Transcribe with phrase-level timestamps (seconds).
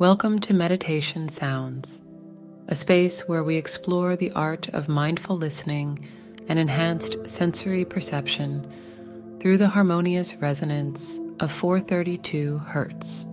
[0.00, 2.00] Welcome to Meditation Sounds,
[2.68, 6.08] a space where we explore the art of mindful listening
[6.46, 8.64] and enhanced sensory perception
[9.40, 13.26] through the harmonious resonance of 432 Hertz.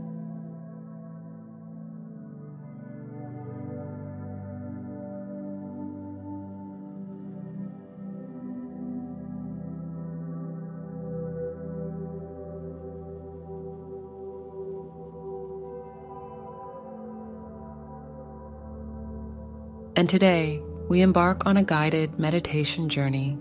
[19.98, 23.38] And today, we embark on a guided meditation journey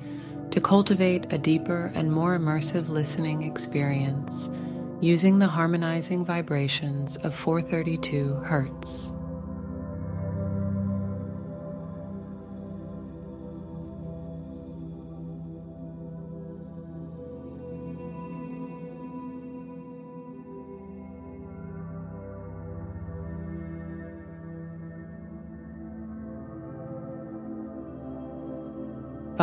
[0.53, 4.49] to cultivate a deeper and more immersive listening experience
[5.01, 9.14] using the harmonizing vibrations of 432 Hertz.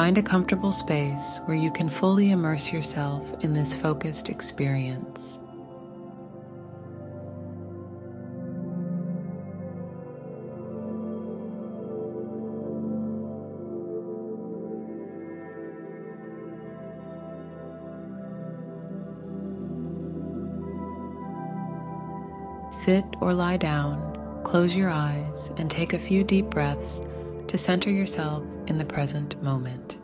[0.02, 5.38] Find a comfortable space where you can fully immerse yourself in this focused experience.
[22.72, 27.02] Sit or lie down, close your eyes, and take a few deep breaths
[27.50, 29.98] to center yourself in the present moment.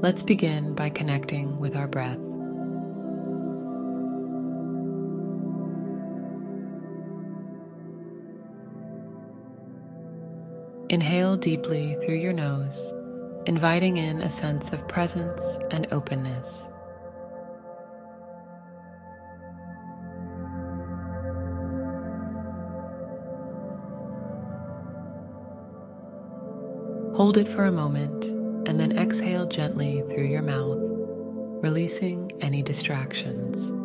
[0.00, 2.16] Let's begin by connecting with our breath.
[10.88, 12.94] Inhale deeply through your nose
[13.46, 16.68] inviting in a sense of presence and openness.
[27.14, 28.24] Hold it for a moment
[28.68, 30.78] and then exhale gently through your mouth,
[31.62, 33.81] releasing any distractions.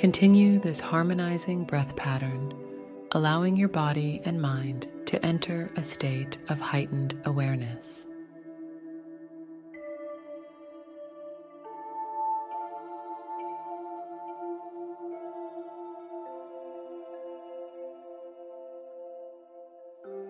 [0.00, 2.54] Continue this harmonizing breath pattern,
[3.12, 8.06] allowing your body and mind to enter a state of heightened awareness.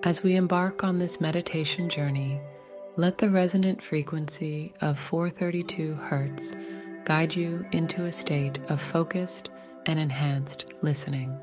[0.03, 2.41] As we embark on this meditation journey,
[2.97, 9.51] let the resonant frequency of 432 Hz guide you into a state of focused
[9.87, 11.39] and enhanced listening.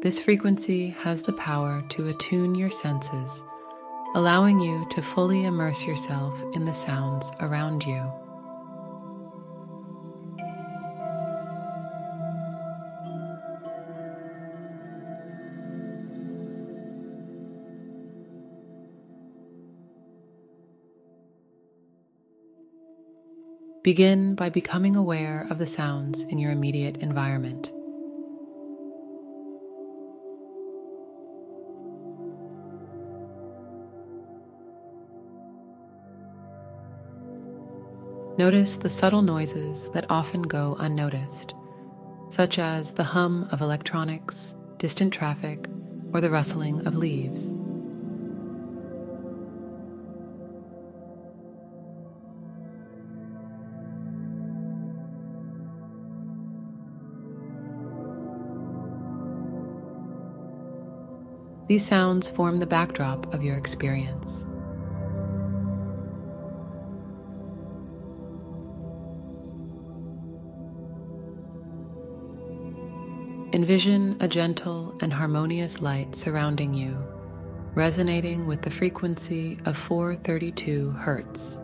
[0.00, 3.42] This frequency has the power to attune your senses,
[4.14, 8.08] allowing you to fully immerse yourself in the sounds around you.
[23.88, 27.72] Begin by becoming aware of the sounds in your immediate environment.
[38.36, 41.54] Notice the subtle noises that often go unnoticed,
[42.28, 45.66] such as the hum of electronics, distant traffic,
[46.12, 47.54] or the rustling of leaves.
[61.68, 64.42] These sounds form the backdrop of your experience.
[73.52, 76.96] Envision a gentle and harmonious light surrounding you,
[77.74, 81.58] resonating with the frequency of 432 Hertz.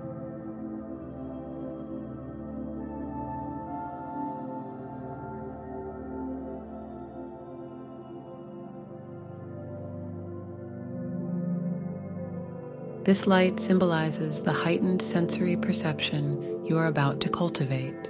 [13.04, 18.08] This light symbolizes the heightened sensory perception you are about to cultivate.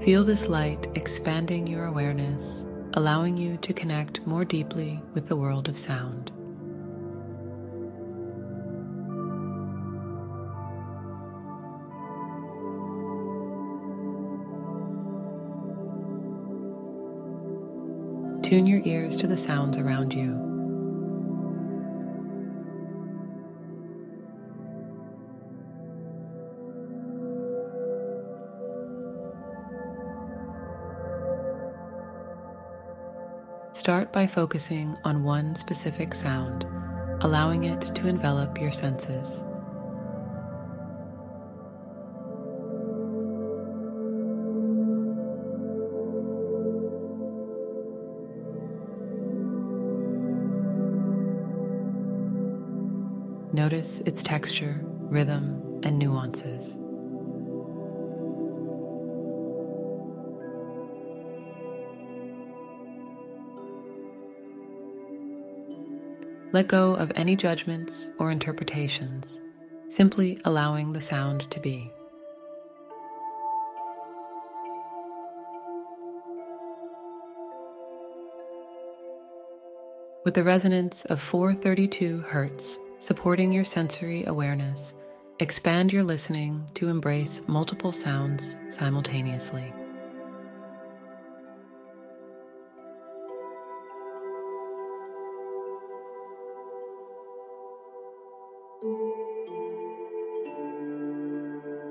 [0.00, 2.64] Feel this light expanding your awareness,
[2.94, 6.32] allowing you to connect more deeply with the world of sound.
[18.52, 20.28] Tune your ears to the sounds around you.
[33.72, 36.66] Start by focusing on one specific sound,
[37.22, 39.42] allowing it to envelop your senses.
[53.82, 56.76] Notice its texture, rhythm, and nuances.
[66.52, 69.40] Let go of any judgments or interpretations,
[69.88, 71.90] simply allowing the sound to be.
[80.24, 84.94] With the resonance of 432 Hertz supporting your sensory awareness,
[85.40, 89.72] expand your listening to embrace multiple sounds simultaneously.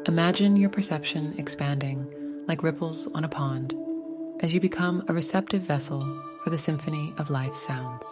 [0.07, 2.07] Imagine your perception expanding
[2.47, 3.75] like ripples on a pond
[4.39, 5.99] as you become a receptive vessel
[6.45, 8.05] for the symphony of life's sounds.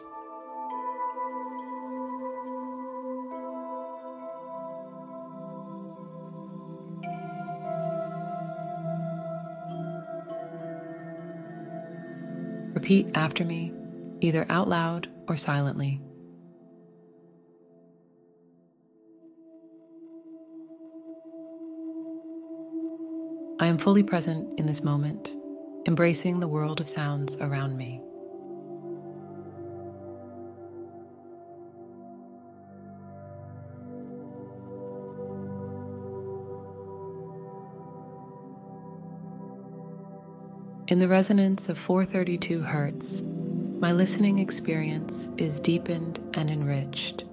[12.89, 13.71] Repeat after me,
[14.19, 16.01] either out loud or silently.
[23.59, 25.35] I am fully present in this moment,
[25.85, 28.01] embracing the world of sounds around me.
[40.89, 47.25] In the resonance of 432 Hertz, my listening experience is deepened and enriched.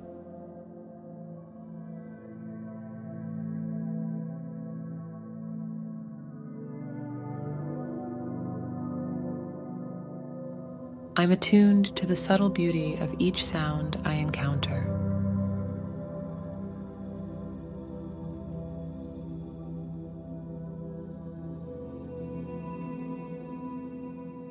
[11.16, 14.95] I'm attuned to the subtle beauty of each sound I encounter.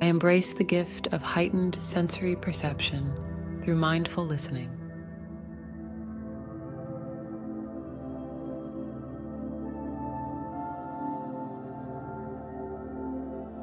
[0.06, 3.12] I embrace the gift of heightened sensory perception
[3.60, 4.70] through mindful listening.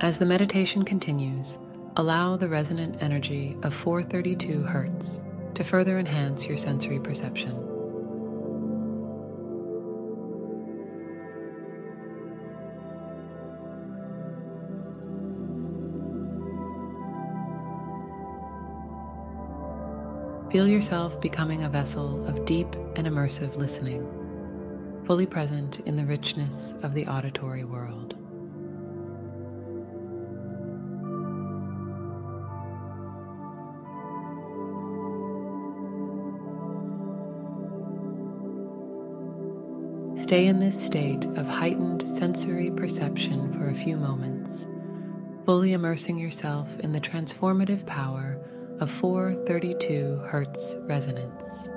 [0.02, 1.60] As the meditation continues,
[1.96, 7.73] Allow the resonant energy of 432 Hz to further enhance your sensory perception.
[20.54, 24.08] Feel yourself becoming a vessel of deep and immersive listening,
[25.04, 28.14] fully present in the richness of the auditory world.
[40.16, 44.68] Stay in this state of heightened sensory perception for a few moments,
[45.48, 48.40] fully immersing yourself in the transformative power
[48.80, 51.70] of 432 Hertz resonance.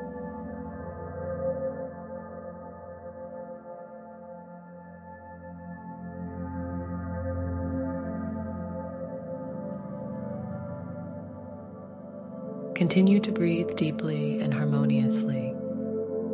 [12.74, 15.54] Continue to breathe deeply and harmoniously,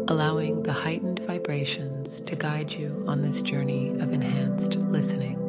[0.09, 5.42] allowing the heightened vibrations to guide you on this journey of enhanced listening.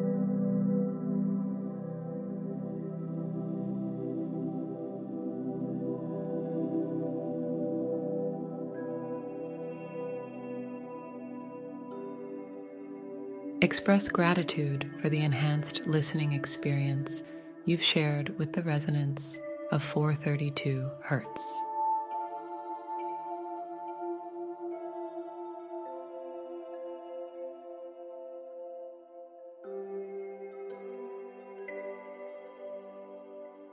[13.74, 17.24] Express gratitude for the enhanced listening experience
[17.66, 19.40] you've shared with the resonance
[19.72, 21.54] of 432 Hertz.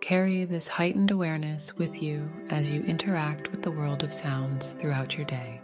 [0.00, 5.18] Carry this heightened awareness with you as you interact with the world of sounds throughout
[5.18, 5.60] your day.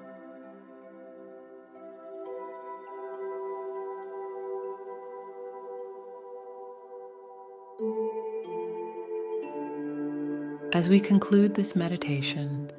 [10.77, 12.71] As we conclude this meditation,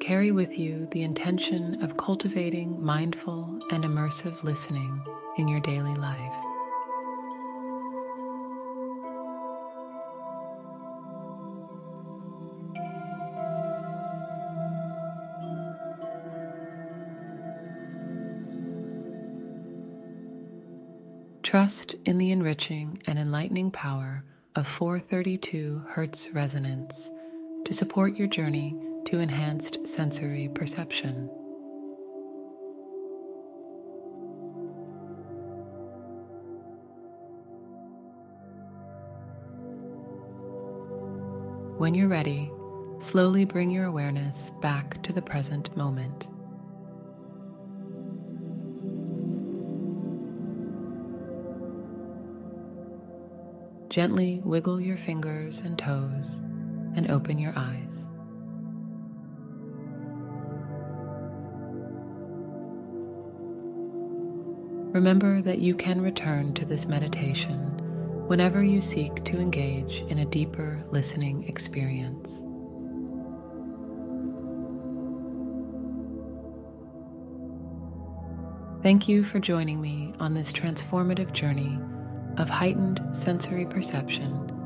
[0.00, 5.02] carry with you the intention of cultivating mindful and immersive listening
[5.38, 6.18] in your daily life.
[21.42, 24.22] Trust in the enriching and enlightening power
[24.54, 27.08] of 432 Hertz resonance
[27.68, 31.26] to support your journey to enhanced sensory perception.
[41.76, 42.50] When you're ready,
[42.96, 46.26] slowly bring your awareness back to the present moment.
[53.90, 56.40] Gently wiggle your fingers and toes
[56.98, 58.04] and open your eyes.
[64.92, 67.60] Remember that you can return to this meditation
[68.26, 72.42] whenever you seek to engage in a deeper listening experience.
[78.82, 81.78] Thank you for joining me on this transformative journey
[82.38, 84.57] of heightened sensory perception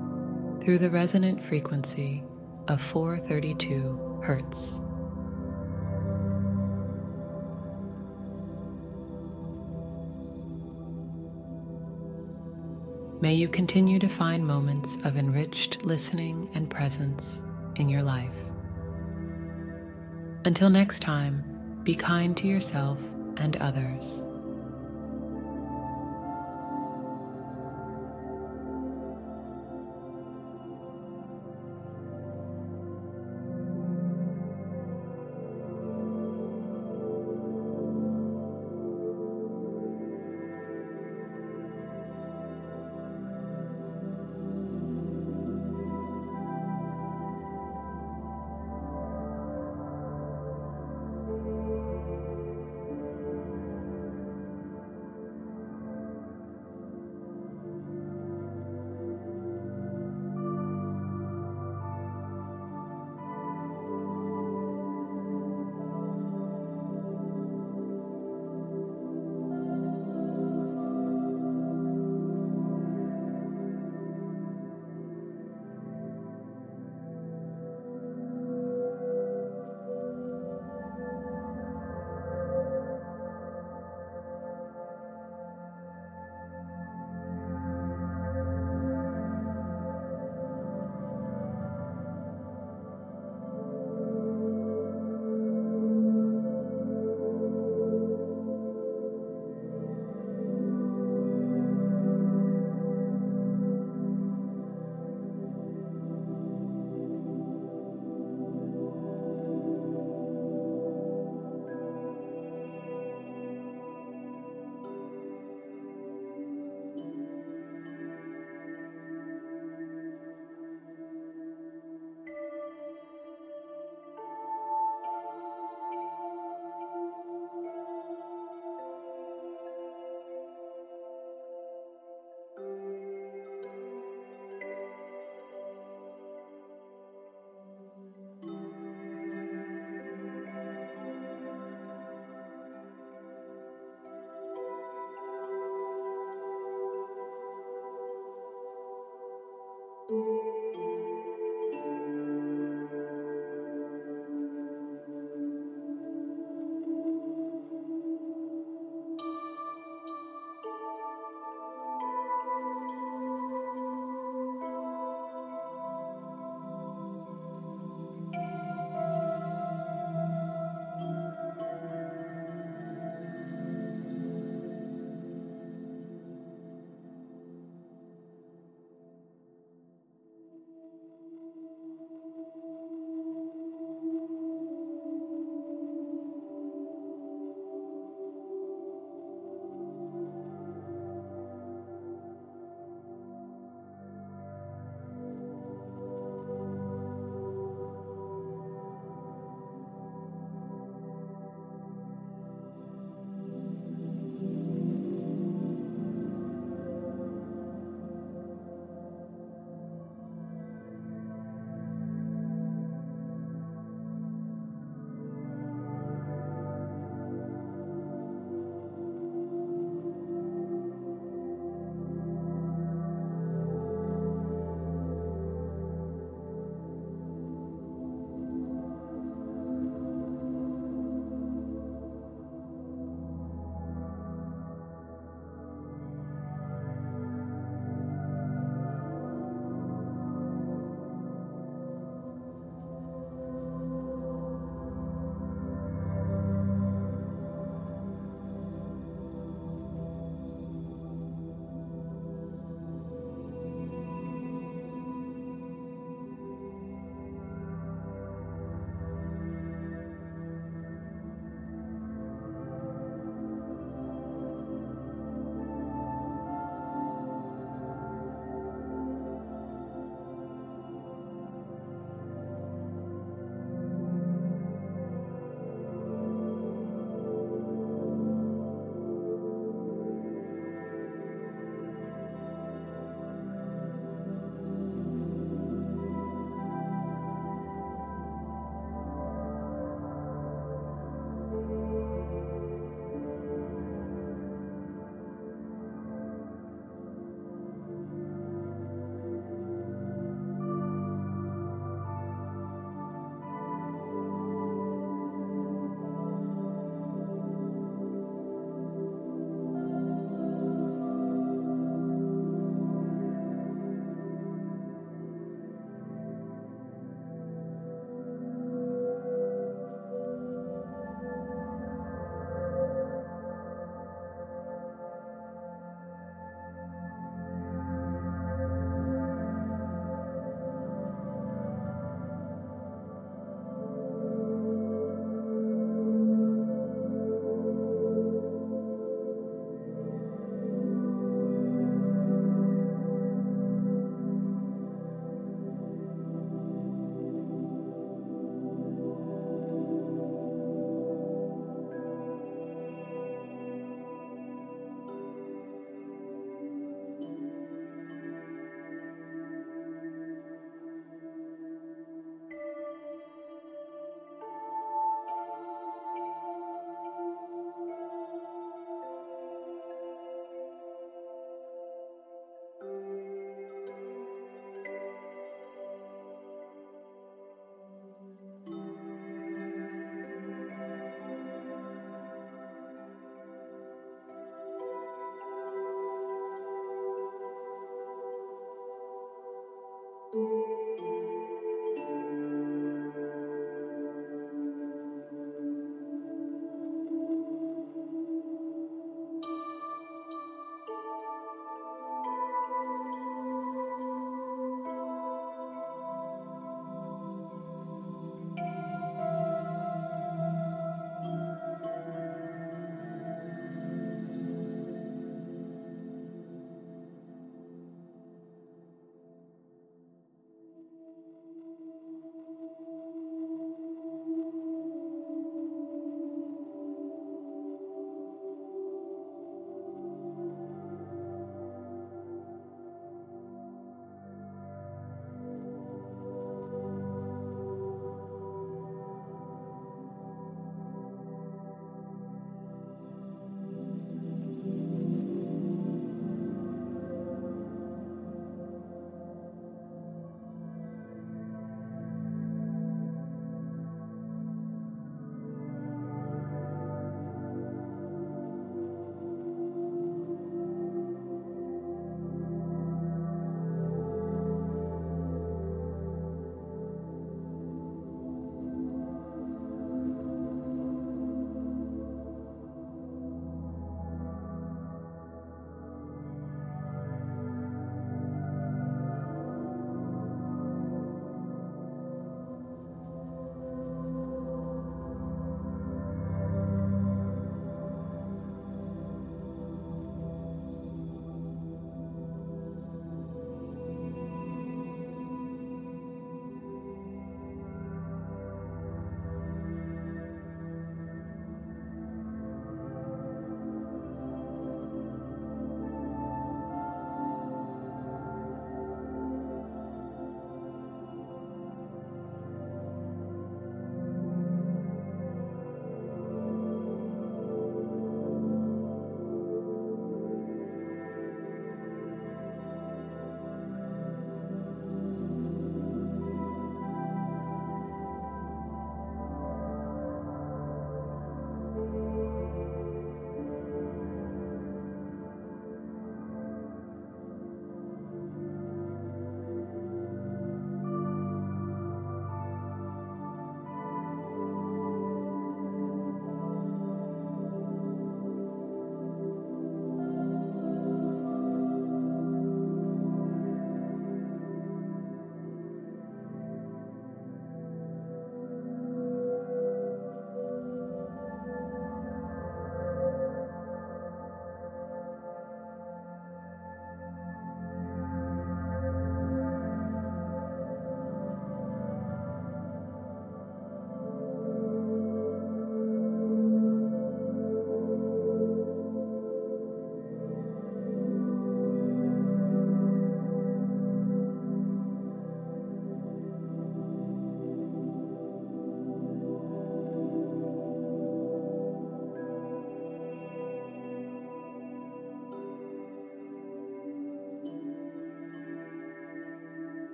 [0.62, 2.23] through the resonant frequency
[2.69, 4.81] of 432 Hertz.
[13.21, 17.42] May you continue to find moments of enriched listening and presence
[17.76, 18.31] in your life.
[20.45, 22.99] Until next time, be kind to yourself
[23.37, 24.23] and others.